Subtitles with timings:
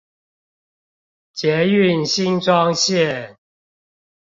[1.31, 3.35] 捷運新莊線